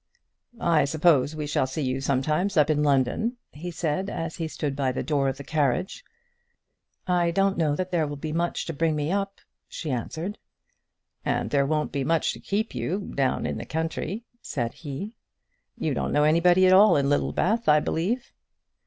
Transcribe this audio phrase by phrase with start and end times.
[0.59, 4.75] "I suppose we shall see you sometimes up in London?" he said, as he stood
[4.75, 6.03] by the door of the carriage.
[7.05, 10.39] "I don't know that there will be much to bring me up," she answered.
[11.23, 15.13] "And there won't be much to keep you down in the country," said he.
[15.77, 18.33] "You don't know anybody at Littlebath, I believe?"